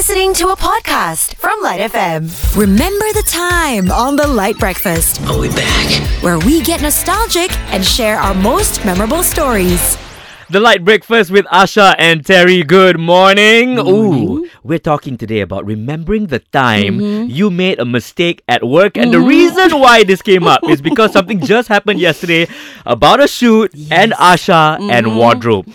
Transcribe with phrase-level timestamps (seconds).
[0.00, 2.56] listening to a podcast from Lite FM.
[2.56, 6.22] Remember the time on the Lite Breakfast, Are we back?
[6.22, 9.98] where we get nostalgic and share our most memorable stories.
[10.50, 12.64] The Lite Breakfast with Asha and Terry.
[12.64, 13.78] Good morning.
[13.78, 17.30] Ooh, we're talking today about remembering the time Mm-hmm.
[17.30, 18.96] you made a mistake at work.
[18.96, 22.48] And the reason why this came up is because something just happened yesterday
[22.84, 24.90] about a shoot and Asha Mm-hmm.
[24.90, 25.68] and wardrobe.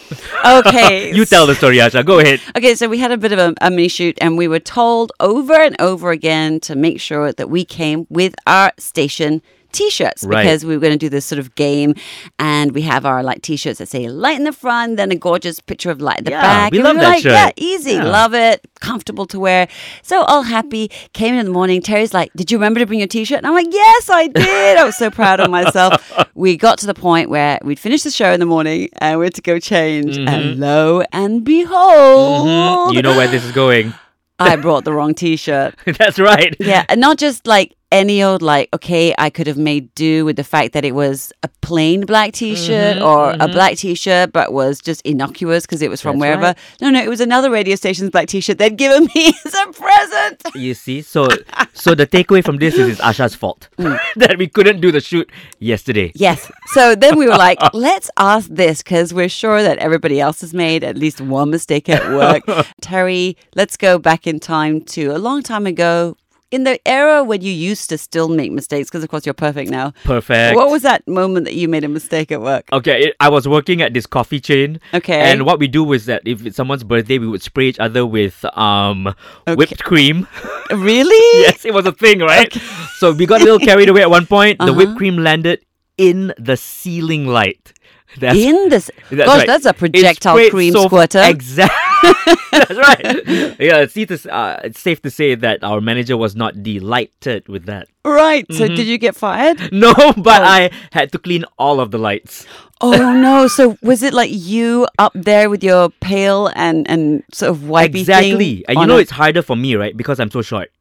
[0.46, 1.12] Okay.
[1.16, 2.06] You tell the story, Asha.
[2.06, 2.42] Go ahead.
[2.58, 5.14] Okay, so we had a bit of a, a mini shoot, and we were told
[5.22, 9.42] over and over again to make sure that we came with our station
[9.76, 10.44] t-shirts Right.
[10.44, 11.94] because we were going to do this sort of game
[12.40, 15.60] and we have our like t-shirts that say light in the front then a gorgeous
[15.60, 17.32] picture of light at the Yeah, back we and love were that like shirt.
[17.34, 18.04] yeah easy Yeah.
[18.20, 19.68] love it comfortable to wear
[20.02, 23.08] so all happy came in the morning terry's like did you remember to bring your
[23.08, 25.92] t-shirt and i'm like yes i did i was so proud of myself
[26.36, 29.26] we got to the point where we'd finished the show in the morning and we
[29.26, 32.94] had to go change and lo and behold Mhm.
[32.96, 33.94] You know where this is going.
[34.40, 35.76] I brought the wrong t-shirt.
[35.98, 36.56] That's right.
[36.60, 40.36] Yeah, and not just like any old like okay, I could have made do with
[40.36, 44.52] the fact that it was a plain black t-shirt Mm-hmm, or a black t-shirt but
[44.54, 46.42] was just innocuous because it was from That's wherever.
[46.48, 46.58] right.
[46.82, 50.42] No, no, it was another radio station's black t-shirt they'd given me as a present.
[50.56, 51.28] You see, so
[51.74, 54.00] so the takeaway from this is it's Asha's fault Mm.
[54.16, 56.12] that we couldn't do the shoot yesterday.
[56.16, 56.52] Yes.
[56.68, 60.54] So then we were like, let's ask this because we're sure that everybody else has
[60.54, 62.44] made at least one mistake at work.
[62.82, 66.16] Terry, let's go back in time to a long time ago
[66.52, 69.70] in the era when you used to still make mistakes because, of course, you're perfect
[69.72, 69.94] now.
[70.04, 70.56] Perfect.
[70.56, 72.66] What was that moment that you made a mistake at work?
[72.72, 74.80] Okay, it, I was working at this coffee chain.
[74.94, 75.20] Okay.
[75.32, 78.06] And what we do was that if it's someone's birthday, we would spray each other
[78.06, 79.14] with um
[79.48, 80.28] whipped cream.
[80.72, 81.42] Really?
[81.42, 82.52] yes, it was a thing, right?
[82.98, 84.58] So we got a little carried away at one point.
[84.58, 84.98] The whipped Uh-huh.
[84.98, 85.64] cream landed
[85.98, 87.72] in the ceiling light.
[88.20, 89.48] That's, In this, that's gosh, right.
[89.48, 91.22] that's a projectile cream so- squirter.
[91.24, 91.76] Exactly.
[92.52, 93.24] That's right.
[93.60, 97.48] Yeah, it's, safe to- uh, it's safe to say that our manager was not delighted
[97.50, 97.88] with that.
[98.06, 98.46] right.
[98.54, 98.76] So Mm-hmm.
[98.76, 99.72] did you get fired?
[99.74, 102.46] No, but I had to clean all of the lights.
[102.82, 103.48] Oh no!
[103.48, 108.02] So was it like you up there with your pail and and sort of wipey
[108.02, 108.64] exactly.
[108.68, 109.96] And you know a- it's harder for me, right?
[109.96, 110.72] Because I'm so short.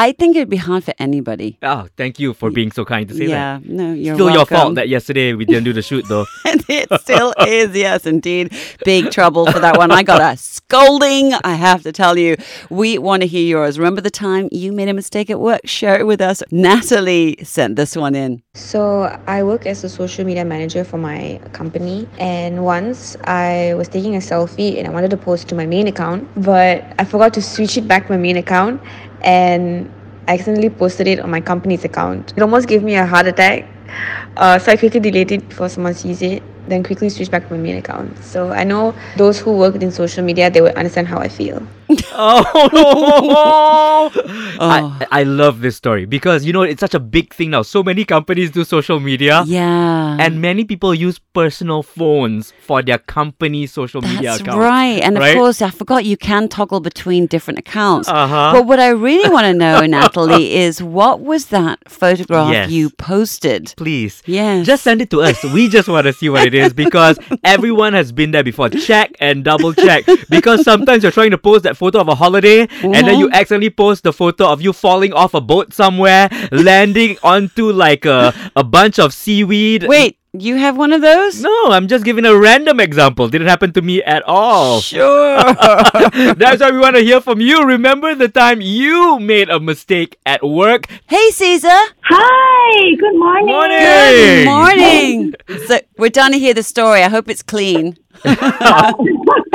[0.00, 1.58] I think it'd be hard for anybody.
[1.62, 3.32] Oh, thank you for being so kind to say that.
[3.32, 3.58] yeah.
[3.64, 6.24] No, you're Still your fault that yesterday we didn't do the shoot though.
[6.46, 8.56] And it still is, yes, indeed.
[8.84, 9.90] Big trouble for that one.
[9.90, 12.36] I got a scolding, I have to tell you.
[12.70, 13.78] We want to hear yours.
[13.78, 15.62] Remember the time you made a mistake at work?
[15.64, 16.42] Share it with us.
[16.52, 18.42] Natalie sent this one in.
[18.54, 23.88] So I work as a social media manager for my company and once I was
[23.88, 27.34] taking a selfie and I wanted to post to my main account but I forgot
[27.34, 28.80] to switch it back to my main account
[29.22, 29.90] and
[30.26, 32.34] I accidentally posted it on my company's account.
[32.36, 33.66] It almost gave me a heart attack.
[34.36, 37.54] Uh, so I quickly deleted it before someone sees it, then quickly switched back to
[37.54, 38.16] my main account.
[38.22, 41.66] So I know those who work in social media, they will understand how I feel.
[42.20, 44.22] Oh, no
[44.60, 47.62] I, I love this story because you know it's such a big thing now.
[47.62, 49.44] So many companies do social media.
[49.46, 50.16] Yeah.
[50.18, 54.58] And many people use personal phones for their company social media That's accounts.
[54.58, 55.00] right.
[55.02, 58.08] And of course, I forgot you can toggle between different accounts.
[58.08, 58.50] Uh-huh.
[58.52, 62.70] But what I really want to know, Natalie, is what was that photograph Yes.
[62.70, 63.72] you posted?
[63.76, 64.22] Please.
[64.26, 64.66] Yes.
[64.66, 65.42] Just send it to us.
[65.44, 68.68] We just want to see what it is because everyone has been there before.
[68.70, 70.04] Check and double check.
[70.28, 73.70] Because sometimes you're trying to post that photo of a holiday and then you accidentally
[73.70, 78.64] post the photo of you falling off a boat somewhere, landing onto like a, a
[78.64, 79.84] bunch of seaweed.
[79.86, 81.40] Wait, you have one of those?
[81.40, 83.28] No, I'm just giving a random example.
[83.28, 84.80] Didn't happen to me at all.
[84.80, 85.36] Sure.
[86.36, 87.64] That's why we want to hear from you.
[87.64, 90.86] Remember the time you made a mistake at work?
[91.08, 91.80] hey, Caesar.
[92.02, 93.46] Hi, good morning.
[93.46, 93.74] Morning.
[94.18, 95.34] Good morning.
[95.66, 97.02] so we're done to hear the story.
[97.02, 97.96] I hope it's clean.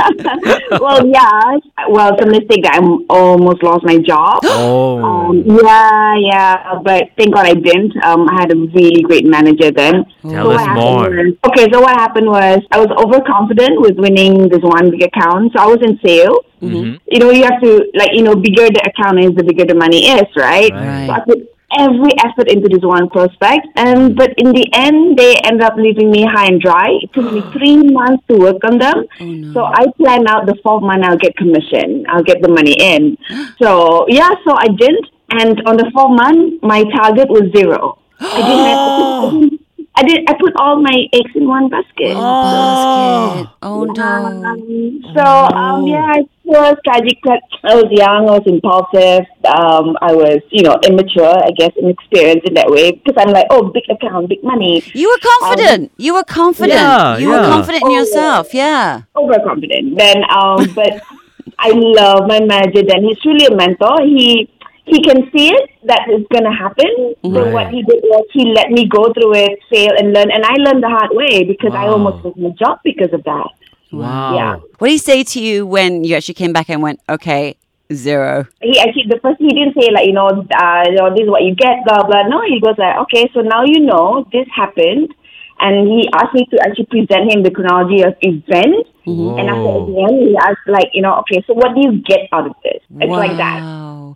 [0.80, 1.56] well, yeah.
[1.88, 4.40] Well, it's a mistake that I almost lost my job.
[4.64, 5.02] Oh.
[5.02, 7.92] Um, yeah, yeah, but thank God I didn't.
[8.04, 10.04] Um, I had a really great manager then.
[10.22, 11.10] Tell what us more.
[11.10, 15.52] was- okay, so what happened was I was overconfident with winning this one big account.
[15.54, 16.44] So I was in sales.
[16.62, 16.98] Mhm.
[17.10, 19.74] You know, you have to like you know, bigger the account is, the bigger the
[19.74, 20.72] money is, right?
[20.72, 21.06] Right.
[21.06, 21.38] So I put
[21.78, 26.10] every effort into this one prospect, and but in the end, they ended up leaving
[26.10, 26.98] me high and dry.
[27.02, 29.04] It took me three months to work on them.
[29.20, 32.06] Oh, so I plan out the fourth month I'll get commission.
[32.08, 33.16] I'll get the money in.
[33.58, 35.06] So yeah, so I didn't.
[35.30, 37.98] And on the fourth month, my target was zero.
[38.20, 39.50] I didn't.
[39.50, 39.60] Have,
[39.96, 42.14] I didn't I put all my eggs in one basket.
[42.14, 43.50] Basket.
[43.62, 44.02] Oh no.
[44.02, 47.18] Um, so um, yeah, it was tragic.
[47.22, 48.28] but I was young.
[48.28, 49.24] I was impulsive.
[49.46, 51.34] Um, I was, you know, immature.
[51.44, 55.08] I guess inexperienced in that way because I'm like, oh, big account, big money, You
[55.08, 55.92] were confident.
[55.96, 56.72] you were confident.
[56.78, 58.52] Yeah, you were confident in Oh, yourself.
[58.54, 59.02] Yeah.
[59.16, 59.96] overconfident.
[59.96, 61.02] Then, um, but
[61.58, 62.82] I love my manager.
[62.82, 64.02] Then he's really a mentor.
[64.02, 64.50] He
[64.86, 67.14] he can see it that it's gonna happen.
[67.22, 70.30] So what he did was he let me go through it, fail, and learn.
[70.30, 73.48] And I learned the hard way because I almost lost my job because of that.
[73.90, 74.34] Wow.
[74.34, 74.56] Yeah.
[74.78, 77.56] What did he say to you when you actually came back and went, okay,
[77.92, 78.46] zero?
[78.60, 81.30] He actually the first he didn't say like you know uh, you know this is
[81.30, 82.28] what you get blah blah.
[82.28, 85.14] No, he goes like okay, so now you know this happened.
[85.60, 88.90] And he asked me to actually present him the chronology of events.
[89.06, 92.02] And after at the end, he asked, like, you know, okay, so what do you
[92.02, 92.82] get out of this?
[92.98, 93.60] It's like that.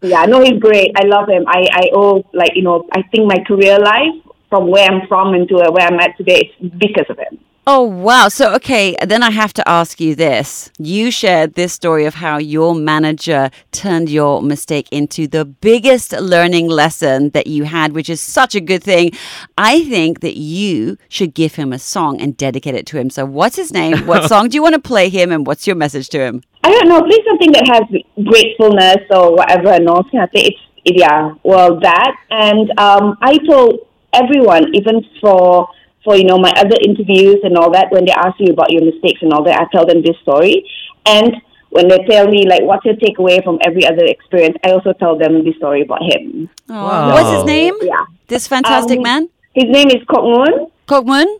[0.02, 0.92] Yeah, no, he's great.
[0.96, 1.44] I love him.
[1.46, 4.14] I, I owe, like, you know, I think my career life
[4.48, 7.38] from where I'm from and to where I'm at today is because of him.
[7.70, 8.28] Oh, wow.
[8.28, 10.70] So, okay, then I have to ask you this.
[10.78, 16.68] You shared this story of how your manager turned your mistake into the biggest learning
[16.68, 19.10] lesson that you had, which is such a good thing.
[19.58, 23.10] I think that you should give him a song and dedicate it to him.
[23.10, 24.06] So, what's his name?
[24.06, 25.30] What song do you want to play him?
[25.30, 26.42] And what's your message to him?
[26.69, 27.85] I don't know, please something that has
[28.29, 30.47] gratefulness or whatever and all kind of thing.
[30.53, 32.12] It's, it, yeah, well, that.
[32.31, 35.69] And um, I told everyone, even for,
[36.05, 38.85] for, you know, my other interviews and all that, when they ask you about your
[38.85, 40.69] mistakes and all that, I tell them this story.
[41.06, 41.35] And
[41.70, 45.17] when they tell me, like, what's your takeaway from every other experience, I also tell
[45.17, 46.50] them the story about him.
[46.69, 47.12] Oh, Wow.
[47.15, 47.75] What's his name?
[47.81, 48.05] Yeah.
[48.26, 49.29] This fantastic Um, man?
[49.55, 50.67] His name is Kok Moon.
[50.87, 51.38] Kok Moon?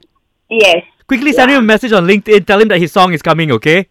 [0.49, 0.85] Yes.
[1.07, 2.47] Quickly send him a message on LinkedIn.
[2.47, 3.89] Tell him that his song is coming, okay?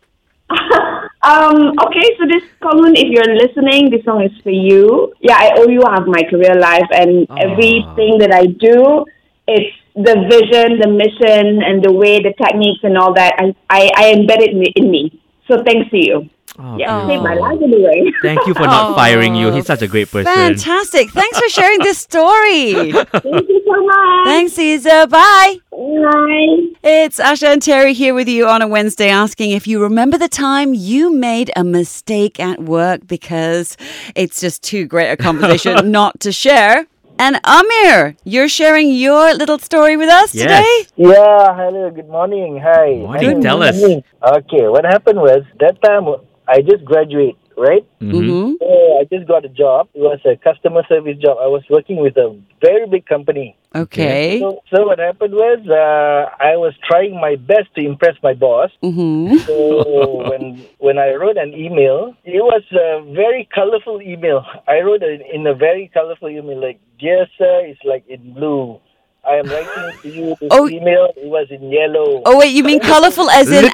[1.24, 5.14] Um, okay, so this Colin, if you're listening, this song is for you.
[5.20, 9.06] Yeah, I owe you half my career life and everything that I do,
[9.48, 13.34] it's the vision, the mission, and the way, the techniques and all that.
[13.40, 15.20] I, I, I embed it in me.
[15.50, 16.30] So thanks to you.
[16.60, 17.42] Oh, Yeah, saved my beautiful.
[17.42, 18.12] life anyway.
[18.22, 19.52] Thank you for not firing you.
[19.52, 20.34] He's such a great person.
[20.34, 21.12] Fantastic.
[21.12, 22.74] Thanks for sharing this story.
[22.94, 24.26] Thank you so much.
[24.26, 25.08] Thanks, Isa.
[25.10, 25.60] Bye.
[25.72, 26.74] Bye.
[26.84, 30.28] It's Asha and Terry here with you on a Wednesday asking if you remember the
[30.30, 33.78] time you made a mistake at work because
[34.16, 36.86] it's just too great a conversation not to share.
[37.20, 40.44] And Amir, you're sharing your little story with us Yes.
[40.44, 41.10] today?
[41.14, 42.60] Yeah, hello, good morning.
[42.64, 42.90] Hi.
[42.96, 43.76] Morning, My name tell us.
[43.82, 46.06] Okay, what happened was that time
[46.48, 47.86] I just graduated, right?
[48.02, 48.12] Mhm.
[48.12, 48.52] Mm-hmm.
[48.60, 49.90] So I just got a job.
[49.94, 51.38] It was a customer service job.
[51.42, 53.56] I was working with a very big company.
[53.76, 54.40] Okay.
[54.40, 58.72] So, so what happened was uh, I was trying my best to impress my boss.
[58.82, 59.38] Mm-hmm.
[59.46, 64.46] So when when I wrote an email, it was a very colorful email.
[64.68, 68.80] I wrote it in a very colorful email, like "Dear sir," it's like in blue.
[69.28, 70.68] I am writing to you this Oh.
[70.70, 71.08] email.
[71.18, 72.22] It was in yellow.
[72.26, 73.72] Oh, wait, you mean colorful as in Literally.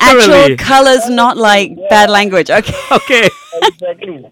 [0.55, 2.50] actual colors, not like bad language.
[2.50, 2.73] Okay.
[2.91, 3.29] Okay.
[3.63, 4.25] exactly.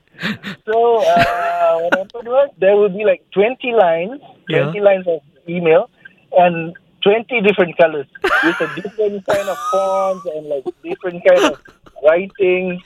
[0.65, 4.19] So uh, what happened was there would be like twenty lines,
[4.49, 4.63] Yeah.
[4.63, 5.89] twenty lines of email,
[6.37, 8.07] and twenty different colors
[8.43, 11.61] with a different kind of fonts and like different kind of
[12.03, 12.81] writing.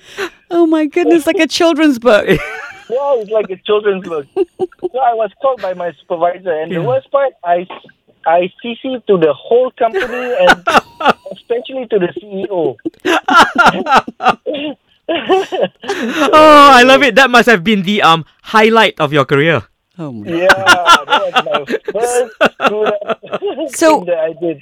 [0.51, 2.27] Oh my goodness, like a children's book.
[2.87, 4.27] Yeah, it's like a children's book.
[4.35, 7.65] so I was called by my supervisor, and the worst part, I
[8.25, 10.63] I CC to the whole company and
[11.31, 12.75] especially to the CEO.
[15.07, 17.13] Oh, I love it.
[17.15, 19.61] That must have been the um highlight of your career.
[19.97, 20.27] Oh my.
[20.27, 21.63] Yeah, that was my
[21.93, 24.59] first So- thing that I did.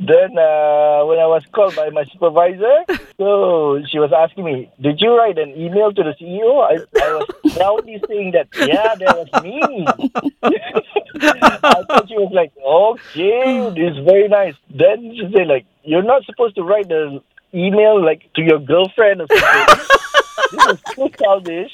[0.00, 2.86] Then uh, when I was called by my supervisor,
[3.18, 7.08] so she was asking me, "Did you write an email to the CEO?" I, I
[7.18, 9.60] was proudly saying that, "Yeah, that was me."
[11.62, 16.02] I thought she was like, "Okay, this is very nice." Then she said, "Like, you're
[16.02, 17.22] not supposed to write the
[17.54, 19.86] email like to your girlfriend or something."
[20.52, 21.72] this is too childish.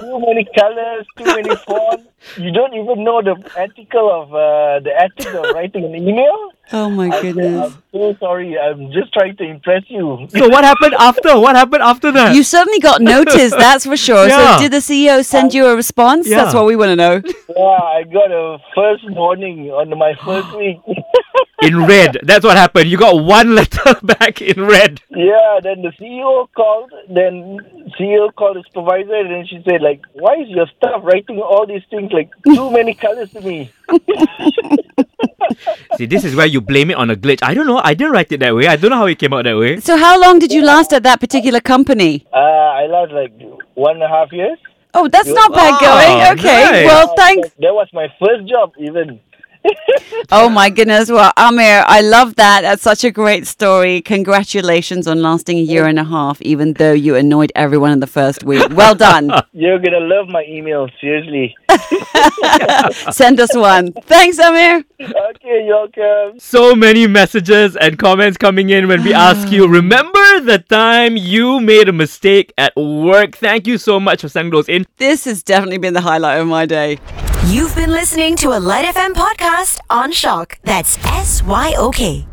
[0.00, 2.04] Too many colors, too many fonts.
[2.36, 6.50] You don't even know the ethical of uh, the ethics of writing an email.
[6.72, 7.72] Oh my I said, goodness.
[7.72, 8.58] I'm so sorry.
[8.58, 10.28] I'm just trying to impress you.
[10.30, 11.38] So what happened after?
[11.38, 12.34] What happened after that?
[12.34, 14.28] You certainly got noticed, that's for sure.
[14.28, 14.56] Yeah.
[14.56, 16.28] So, did the CEO send you a response?
[16.28, 16.42] Yeah.
[16.44, 17.22] That's what we want to know.
[17.24, 20.78] Yeah, I got a first warning on my first week.
[21.62, 22.18] in red.
[22.22, 22.90] That's what happened.
[22.90, 25.00] You got one letter back in red.
[25.10, 26.92] yeah, then the CEO called.
[27.08, 27.58] Then
[27.98, 31.66] CEO called the supervisor, and then she said, like, why is your staff writing all
[31.66, 33.70] these things like too many colors to me?
[35.96, 37.40] See, this is where you blame it on a glitch.
[37.42, 37.80] I don't know.
[37.82, 38.66] I didn't write it that way.
[38.66, 39.80] I don't know how it came out that way.
[39.80, 42.26] So, how long did you last at that particular company?
[42.32, 43.32] Uh, I last like
[43.74, 44.58] one and a half years.
[44.94, 46.38] Oh, that's not bad Oh, going.
[46.38, 46.64] Okay.
[46.70, 46.86] nice.
[46.86, 47.48] Well, thanks.
[47.60, 49.20] That was my first job, even.
[50.30, 51.10] Oh my goodness.
[51.10, 52.60] Well, Amir, I love that.
[52.62, 54.02] That's such a great story.
[54.02, 58.06] Congratulations on lasting a year and a half, even though you annoyed everyone in the
[58.06, 58.68] first week.
[58.70, 59.30] Well done.
[59.52, 60.88] You're gonna love my email.
[61.00, 61.56] Seriously.
[63.10, 63.92] Send us one.
[63.92, 64.84] Thanks, Amir.
[65.00, 66.38] Okay, you're welcome.
[66.40, 71.60] So many messages and comments coming in when we ask you, remember the time you
[71.60, 73.36] made a mistake at work?
[73.36, 74.86] Thank you so much for sending those in.
[74.96, 76.98] This has definitely been the highlight of my day.
[77.48, 80.56] You've been listening to a Lite FM podcast on SYOK.
[80.64, 82.26] That's S Y O K.